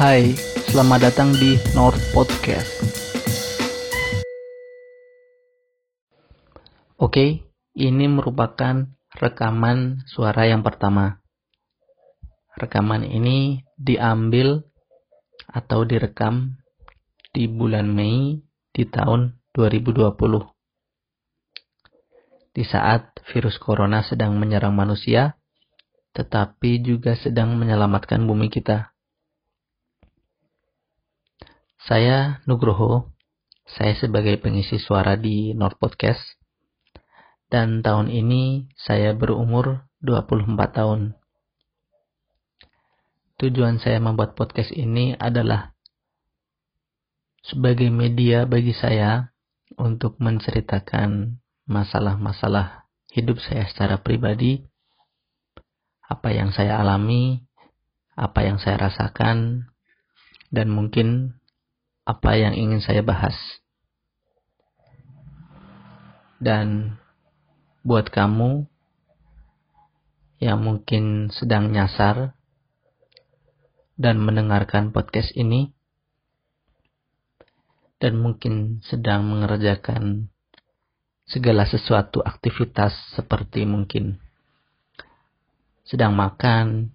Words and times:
Hai, 0.00 0.32
selamat 0.72 1.12
datang 1.12 1.28
di 1.36 1.60
North 1.76 2.00
Podcast. 2.16 2.72
Oke, 6.96 7.44
ini 7.76 8.08
merupakan 8.08 8.88
rekaman 9.20 10.00
suara 10.08 10.48
yang 10.48 10.64
pertama. 10.64 11.20
Rekaman 12.56 13.04
ini 13.04 13.60
diambil 13.76 14.64
atau 15.44 15.84
direkam 15.84 16.56
di 17.36 17.44
bulan 17.44 17.92
Mei 17.92 18.40
di 18.72 18.88
tahun 18.88 19.36
2020. 19.52 20.16
Di 22.56 22.64
saat 22.64 23.20
virus 23.28 23.60
corona 23.60 24.00
sedang 24.00 24.40
menyerang 24.40 24.72
manusia, 24.72 25.36
tetapi 26.16 26.80
juga 26.80 27.20
sedang 27.20 27.52
menyelamatkan 27.60 28.24
bumi 28.24 28.48
kita. 28.48 28.89
Saya 31.80 32.44
Nugroho, 32.44 33.08
saya 33.64 33.96
sebagai 33.96 34.36
pengisi 34.36 34.76
suara 34.76 35.16
di 35.16 35.56
North 35.56 35.80
Podcast, 35.80 36.20
dan 37.48 37.80
tahun 37.80 38.12
ini 38.12 38.68
saya 38.76 39.16
berumur 39.16 39.88
24 40.04 40.76
tahun. 40.76 41.16
Tujuan 43.40 43.80
saya 43.80 43.96
membuat 43.96 44.36
podcast 44.36 44.68
ini 44.76 45.16
adalah 45.16 45.72
sebagai 47.48 47.88
media 47.88 48.44
bagi 48.44 48.76
saya 48.76 49.32
untuk 49.80 50.20
menceritakan 50.20 51.40
masalah-masalah 51.64 52.92
hidup 53.08 53.40
saya 53.40 53.64
secara 53.72 54.04
pribadi, 54.04 54.68
apa 56.04 56.28
yang 56.28 56.52
saya 56.52 56.76
alami, 56.76 57.40
apa 58.20 58.44
yang 58.44 58.60
saya 58.60 58.76
rasakan, 58.76 59.64
dan 60.52 60.68
mungkin 60.68 61.39
apa 62.04 62.36
yang 62.36 62.54
ingin 62.56 62.80
saya 62.80 63.00
bahas. 63.04 63.36
Dan 66.40 66.96
buat 67.84 68.08
kamu 68.08 68.64
yang 70.40 70.64
mungkin 70.64 71.28
sedang 71.28 71.68
nyasar 71.68 72.32
dan 74.00 74.16
mendengarkan 74.16 74.96
podcast 74.96 75.36
ini, 75.36 75.76
dan 78.00 78.16
mungkin 78.16 78.80
sedang 78.88 79.28
mengerjakan 79.28 80.32
segala 81.28 81.68
sesuatu 81.68 82.24
aktivitas 82.24 82.96
seperti 83.12 83.68
mungkin 83.68 84.18
sedang 85.84 86.14
makan, 86.14 86.94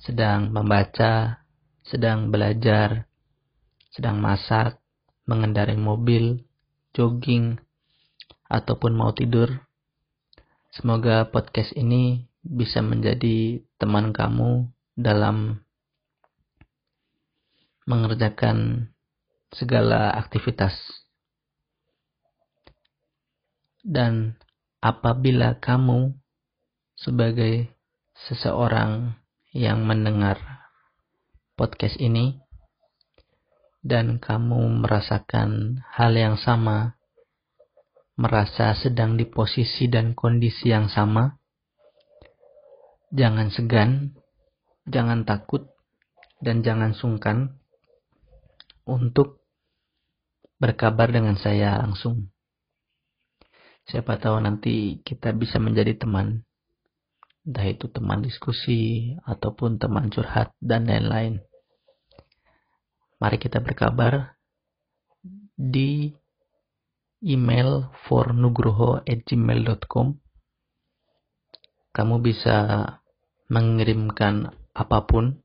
sedang 0.00 0.48
membaca, 0.48 1.44
sedang 1.84 2.32
belajar, 2.32 3.04
sedang 3.96 4.20
masak, 4.20 4.76
mengendarai 5.24 5.80
mobil, 5.80 6.44
jogging, 6.92 7.56
ataupun 8.44 8.92
mau 8.92 9.16
tidur. 9.16 9.64
Semoga 10.68 11.24
podcast 11.32 11.72
ini 11.72 12.28
bisa 12.44 12.84
menjadi 12.84 13.64
teman 13.80 14.12
kamu 14.12 14.68
dalam 14.92 15.64
mengerjakan 17.88 18.92
segala 19.56 20.12
aktivitas. 20.12 20.76
Dan 23.80 24.36
apabila 24.84 25.56
kamu 25.56 26.12
sebagai 27.00 27.72
seseorang 28.28 29.16
yang 29.56 29.88
mendengar 29.88 30.36
podcast 31.56 31.96
ini, 31.96 32.44
dan 33.86 34.18
kamu 34.18 34.82
merasakan 34.82 35.78
hal 35.94 36.10
yang 36.18 36.34
sama, 36.34 36.98
merasa 38.18 38.74
sedang 38.74 39.14
di 39.14 39.30
posisi 39.30 39.86
dan 39.86 40.18
kondisi 40.18 40.74
yang 40.74 40.90
sama, 40.90 41.38
jangan 43.14 43.54
segan, 43.54 44.18
jangan 44.90 45.22
takut, 45.22 45.70
dan 46.42 46.66
jangan 46.66 46.98
sungkan 46.98 47.62
untuk 48.82 49.38
berkabar 50.58 51.06
dengan 51.14 51.38
saya 51.38 51.78
langsung. 51.78 52.34
Siapa 53.86 54.18
tahu 54.18 54.42
nanti 54.42 54.98
kita 55.06 55.30
bisa 55.30 55.62
menjadi 55.62 55.94
teman, 55.94 56.42
entah 57.46 57.70
itu 57.70 57.86
teman 57.86 58.18
diskusi 58.18 59.14
ataupun 59.22 59.78
teman 59.78 60.10
curhat 60.10 60.50
dan 60.58 60.90
lain-lain 60.90 61.38
mari 63.16 63.40
kita 63.40 63.64
berkabar 63.64 64.36
di 65.56 66.12
email 67.24 67.88
fornugroho@gmail.com. 68.04 70.20
Kamu 71.96 72.20
bisa 72.20 72.56
mengirimkan 73.48 74.52
apa 74.76 75.08
pun, 75.08 75.40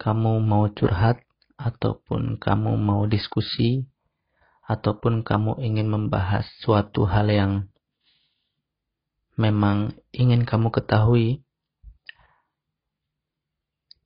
kamu 0.00 0.40
mau 0.40 0.72
curhat 0.72 1.20
ataupun 1.60 2.40
kamu 2.40 2.80
mau 2.80 3.04
diskusi 3.04 3.84
ataupun 4.64 5.20
kamu 5.26 5.58
ingin 5.60 5.90
membahas 5.90 6.46
suatu 6.62 7.04
hal 7.04 7.28
yang 7.28 7.68
memang 9.34 9.98
ingin 10.14 10.46
kamu 10.48 10.70
ketahui 10.70 11.42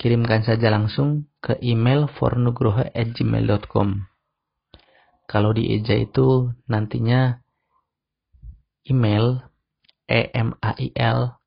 kirimkan 0.03 0.43
saja 0.43 0.67
langsung 0.67 1.31
ke 1.39 1.63
email 1.63 2.11
fornugroho@gmail.com. 2.11 3.89
Kalau 5.31 5.55
di 5.55 5.71
eja 5.79 5.95
itu 5.95 6.51
nantinya 6.67 7.39
email 8.83 9.47
e 10.11 10.27
m 10.35 10.59
a 10.59 10.75
i 10.75 10.91
l 10.99 11.39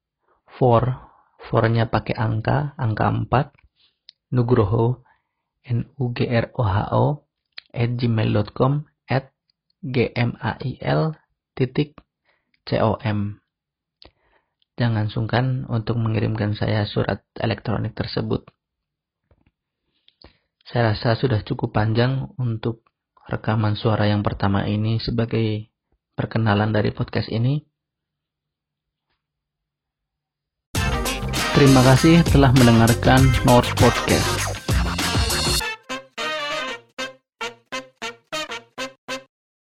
for 0.55 0.95
fornya 1.51 1.91
pakai 1.91 2.15
angka 2.15 2.79
angka 2.79 3.11
4 3.11 4.31
nugroho 4.31 5.03
n 5.67 5.91
u 5.99 6.15
g 6.15 6.23
r 6.23 6.55
o 6.55 6.63
h 6.63 6.75
o 6.95 7.05
at 7.75 7.91
gmail.com 7.99 8.87
at 9.11 9.35
g 9.83 10.15
m 10.15 10.31
a 10.39 10.55
i 10.63 10.79
l 10.79 11.11
titik 11.59 11.99
c 12.63 12.79
o 12.79 12.95
m 13.03 13.43
Jangan 14.75 15.07
sungkan 15.07 15.63
untuk 15.71 15.95
mengirimkan 15.95 16.51
saya 16.51 16.83
surat 16.83 17.23
elektronik 17.39 17.95
tersebut. 17.95 18.43
Saya 20.67 20.91
rasa 20.91 21.15
sudah 21.15 21.39
cukup 21.47 21.71
panjang 21.71 22.27
untuk 22.35 22.83
rekaman 23.29 23.79
suara 23.79 24.11
yang 24.11 24.19
pertama 24.19 24.67
ini 24.67 24.99
sebagai 24.99 25.71
perkenalan 26.17 26.75
dari 26.75 26.91
podcast 26.91 27.31
ini. 27.31 27.63
Terima 31.55 31.79
kasih 31.87 32.19
telah 32.27 32.51
mendengarkan 32.51 33.23
North 33.47 33.71
Podcast. 33.79 34.54